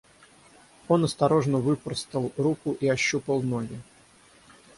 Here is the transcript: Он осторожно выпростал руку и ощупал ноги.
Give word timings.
Он 0.87 1.03
осторожно 1.03 1.59
выпростал 1.59 2.31
руку 2.35 2.71
и 2.79 2.87
ощупал 2.89 3.43
ноги. 3.43 3.79